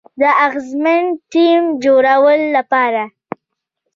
[0.19, 3.03] د اغیزمن ټیم جوړولو لپاره